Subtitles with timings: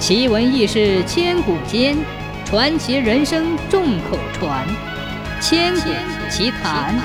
[0.00, 1.94] 奇闻异事千古间，
[2.46, 4.66] 传奇人生众口传。
[5.42, 5.90] 千古
[6.30, 6.98] 奇谈。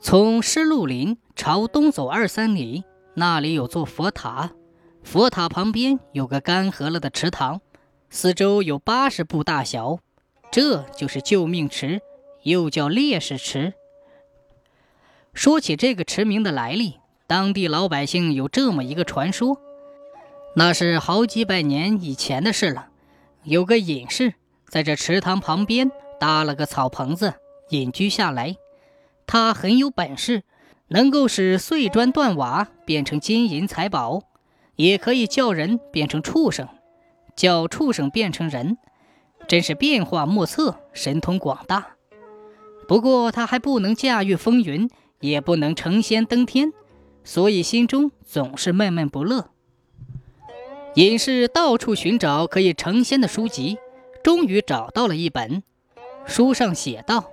[0.00, 2.84] 从施路林朝东走二三里，
[3.14, 4.52] 那里有座佛塔，
[5.02, 7.60] 佛塔旁边有个干涸了的池塘，
[8.08, 9.98] 四周有八十步大小，
[10.52, 12.00] 这就是救命池，
[12.44, 13.74] 又叫烈士池。
[15.34, 17.00] 说起这个池名的来历。
[17.26, 19.58] 当地老百姓有这么一个传说，
[20.56, 22.88] 那是好几百年以前的事了。
[23.44, 24.34] 有个隐士
[24.68, 25.90] 在这池塘旁边
[26.20, 27.34] 搭了个草棚子，
[27.70, 28.56] 隐居下来。
[29.26, 30.42] 他很有本事，
[30.88, 34.22] 能够使碎砖断瓦变成金银财宝，
[34.76, 36.68] 也可以叫人变成畜生，
[37.34, 38.76] 叫畜生变成人，
[39.48, 41.96] 真是变化莫测，神通广大。
[42.86, 46.70] 不过他还不能驾驭风云，也不能成仙登天。
[47.24, 49.48] 所以心中总是闷闷不乐。
[50.94, 53.78] 隐士到处寻找可以成仙的书籍，
[54.22, 55.64] 终于找到了一本。
[56.26, 57.32] 书上写道：“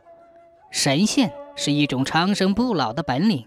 [0.71, 3.45] 神仙是一种长生不老的本领，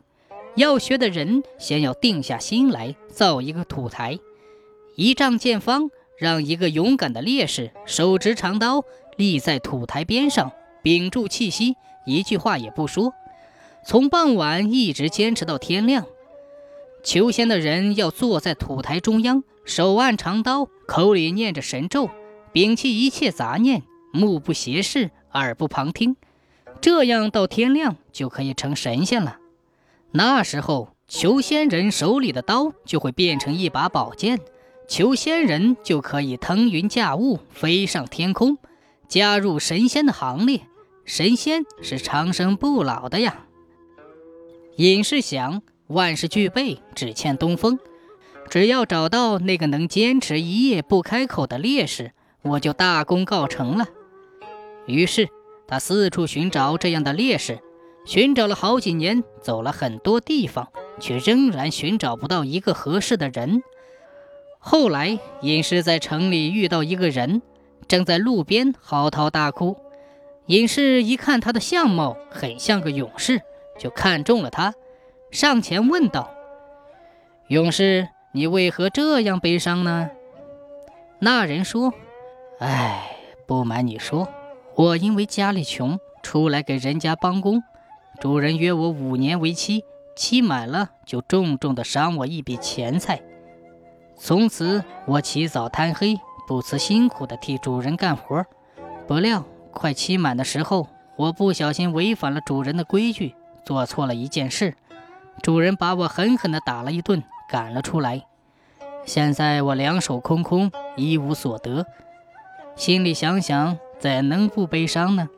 [0.55, 4.21] 要学的人先要定下心来造一个土台，
[4.95, 8.85] 一丈见方，让一个勇敢的烈士手执长刀
[9.17, 11.75] 立在土台边上，屏住气息，
[12.07, 13.13] 一句话也不说，
[13.85, 16.07] 从傍晚一直坚持到天亮。”
[17.05, 22.09] 求仙的人要坐在土台中央，手按长刀，口里念着神咒，
[22.55, 26.17] 摒弃一切杂念，目不斜视，耳不旁听，
[26.81, 29.37] 这样到天亮就可以成神仙了。
[30.13, 34.41] 那时候，求仙人手里的刀就会变成一把宝剑，
[34.89, 38.57] 求仙人就可以腾云驾雾，飞上天空，
[39.09, 40.63] 加入神仙的行列。
[41.05, 43.45] 神仙是长生不老的呀。
[44.77, 45.61] 隐士想。
[45.89, 47.79] 万事俱备，只欠东风。
[48.51, 53.87] 只要找到那个能坚持一夜不开口的烈士，我就大功告成了。
[54.87, 55.29] 于是
[55.67, 57.61] 他四处寻找这样的烈士，
[58.05, 60.69] 寻找了好几年，走了很多地方，
[61.01, 63.63] 却仍然寻找不到一个合适的人。
[64.59, 67.43] 后来隐士在城里遇到一个人，
[67.89, 69.77] 正在路边嚎啕大哭。
[70.47, 73.41] 隐士一看他的相貌很像个勇士，
[73.79, 74.75] 就看中了他。
[75.35, 76.31] 上前问道
[77.51, 80.09] ：“勇士，你为何这样悲伤呢？”
[81.19, 81.93] 那人说
[82.63, 84.29] ：“哎，不瞒你说，
[84.77, 87.65] 我因为家里穷，出来给人家帮工。
[88.21, 89.85] 主人约我五年为期，
[90.15, 93.21] 期满了就重重的赏我一笔钱财。
[94.17, 98.47] 从此我起早贪黑，不辞辛苦的替主人干活。
[99.09, 100.87] 不料快期满的时候，
[101.17, 103.35] 我不小心违反了主人的规矩，
[103.65, 104.77] 做错了一件事。”
[105.43, 108.27] 主人把我狠狠地打了一顿，赶了出来。
[109.05, 111.87] 现在我两手空空，一无所得，
[112.77, 115.29] 心里想想，怎能不悲伤呢？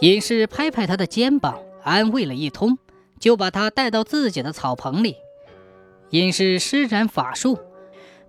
[0.00, 2.78] 隐士拍拍他的肩膀，安慰了一通，
[3.18, 5.16] 就把他带到自己的草棚里。
[6.10, 7.58] 隐士施展法术，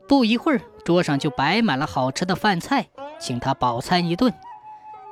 [0.07, 2.87] 不一会儿，桌上就摆满了好吃的饭菜，
[3.19, 4.33] 请他饱餐一顿。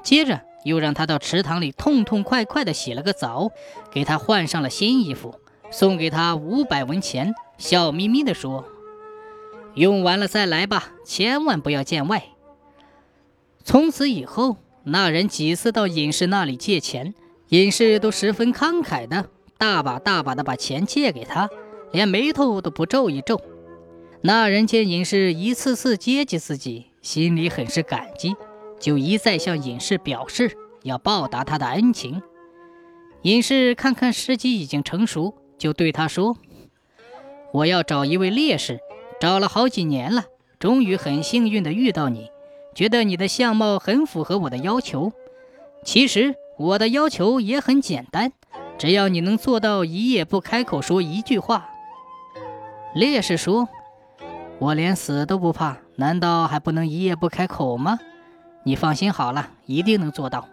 [0.03, 0.48] 接着。
[0.63, 3.51] 又让他到池塘里痛痛快快地洗了个澡，
[3.91, 5.35] 给他换上了新衣服，
[5.71, 8.65] 送给他五百文钱，笑眯眯地说
[9.75, 12.23] ：“用完了再来吧，千万不要见外。”
[13.63, 17.13] 从此以后，那人几次到隐士那里借钱，
[17.49, 21.49] 隐士都十分慷慨的，大把大把的把钱借给他，
[21.91, 23.39] 连眉头都不皱一皱。
[24.21, 28.35] 那人见隐士一次次接济自己，心里很是感激。
[28.79, 32.21] 就一再向隐士表示要报答他的恩情。
[33.23, 36.37] 隐士看看时机已经成熟，就对他说
[37.51, 38.79] ：“我要找一位烈士，
[39.19, 40.23] 找了好几年了，
[40.57, 42.31] 终于很幸运的遇到你，
[42.73, 45.11] 觉得你的相貌很符合我的要求。
[45.83, 48.31] 其实我的要求也很简单，
[48.77, 51.69] 只要你能做到一夜不开口说一句话。”
[52.95, 53.67] 烈士说
[54.59, 57.99] ：“我连死都不怕，难道还不能一夜不开口吗？”
[58.63, 60.47] 你放心好了，一定能做到。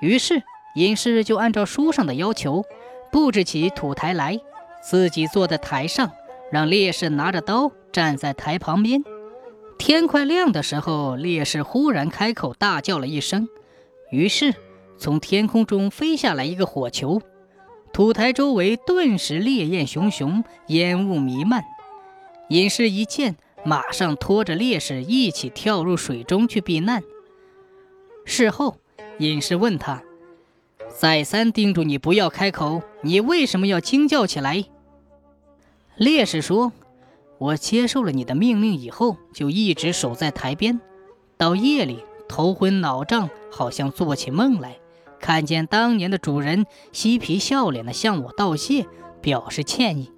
[0.00, 0.42] 于是
[0.74, 2.64] 隐士就按照书上的要求，
[3.10, 4.40] 布置起土台来，
[4.82, 6.10] 自己坐在台上，
[6.50, 9.04] 让烈士拿着刀站在台旁边。
[9.78, 13.48] 天快亮的时候，烈士忽然开口大叫了一声，
[14.10, 14.54] 于是
[14.96, 17.20] 从天空中飞下来一个火球，
[17.92, 21.64] 土台周围顿时烈焰熊熊，烟雾弥漫。
[22.48, 23.36] 隐士一见。
[23.64, 27.02] 马上拖着烈士一起跳入水中去避难。
[28.24, 28.76] 事后，
[29.18, 30.02] 隐士问他
[30.96, 34.64] ：“再三叮嘱你不要开口，你为什么要惊叫起来？”
[35.96, 36.72] 烈士说
[37.38, 40.80] ：“我接受了你的命令以后，就一直守在台边。
[41.36, 44.78] 到夜里，头昏脑胀，好像做起梦来，
[45.20, 48.86] 看见当年的主人嬉皮笑脸的向我道谢，
[49.20, 50.12] 表示歉意。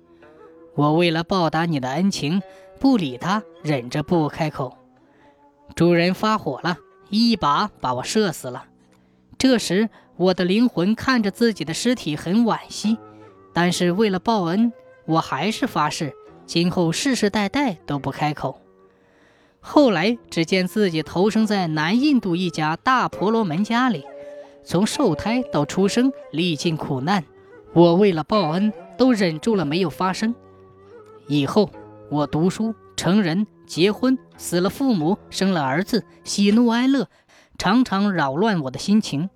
[0.74, 2.42] 我为了报答你的恩情，
[2.84, 4.76] 不理他，忍着不开口。
[5.74, 6.76] 主人发火了，
[7.08, 8.66] 一把把我射死了。
[9.38, 12.98] 这时，我的灵魂看着自己的尸体，很惋惜，
[13.54, 14.70] 但是为了报恩。”
[15.06, 16.12] 我还是发誓，
[16.44, 18.60] 今后世世代代都不开口。
[19.60, 24.04] 后来，只见自己投生在南印度一家大婆罗门家里，
[24.62, 27.24] 从受胎到出生，历尽苦难。
[27.72, 30.34] 我为了报恩，都忍住了没有发声。
[31.26, 31.70] 以后，
[32.14, 37.08] 我读书、成人、结婚、死了父母、生了儿子，喜怒哀乐，
[37.58, 39.28] 常常扰乱我的心情。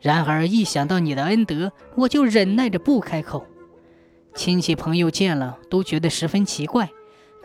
[0.00, 3.44] 然而，一想到你的恩德，我就忍耐着不开口。
[4.36, 6.90] 亲戚朋友见了都觉得十分奇怪。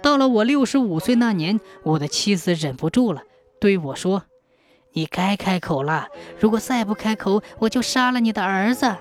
[0.03, 3.23] 到了我六十五岁那年，我的妻子忍不住了，
[3.59, 4.25] 对我说
[4.93, 6.07] ：“你该开口了，
[6.39, 8.95] 如果再不开口，我就杀了你的儿子。”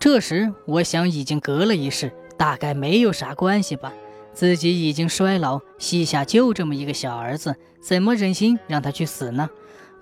[0.00, 3.92] 这时我想，已经隔了一世，大概没有啥关系吧。
[4.36, 9.48] 自己已经衰老，膝下就这么一个小儿子，怎么忍心让他去死呢？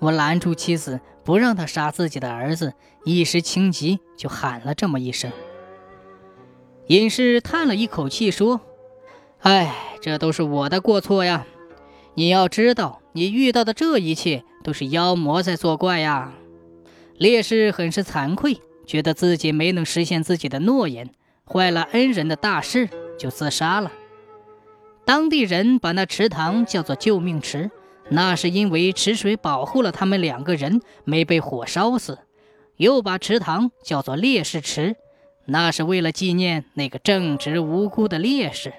[0.01, 2.73] 我拦住妻子，不让他杀自己的儿子，
[3.05, 5.31] 一时情急，就喊了这么一声。
[6.89, 8.61] 隐士叹了一口气说
[9.39, 11.47] ：“哎，这都是我的过错呀！
[12.15, 16.35] 你要知道，你遇到的这一切都是妖魔在作怪呀。”
[17.17, 21.11] 烈士很是惭愧，觉得自己没能实现自己的诺言，
[21.47, 23.93] 坏了恩人的大事，就自杀了。
[25.05, 27.71] 当地人把那池塘叫做救命池，
[28.09, 32.15] 那是因为池水保护了他们两个人没被火烧死；
[32.77, 34.97] 又把池塘叫做烈士池。
[35.47, 38.73] 那是为了纪念那个正直无辜的烈士。